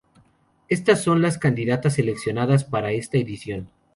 [0.67, 3.69] Estas son las candidatas seleccionadas para esta edición.